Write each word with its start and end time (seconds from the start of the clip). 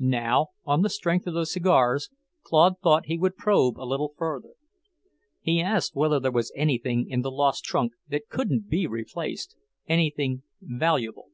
Now, 0.00 0.48
on 0.64 0.82
the 0.82 0.88
strength 0.90 1.28
of 1.28 1.34
the 1.34 1.46
cigars, 1.46 2.10
Claude 2.42 2.80
thought 2.82 3.06
he 3.06 3.16
would 3.20 3.36
probe 3.36 3.78
a 3.78 3.86
little 3.86 4.12
further. 4.18 4.54
He 5.40 5.60
asked 5.60 5.94
whether 5.94 6.18
there 6.18 6.32
was 6.32 6.50
anything 6.56 7.08
in 7.08 7.22
the 7.22 7.30
lost 7.30 7.62
trunk 7.62 7.92
that 8.08 8.28
couldn't 8.28 8.68
be 8.68 8.88
replaced, 8.88 9.54
anything 9.86 10.42
"valuable." 10.60 11.28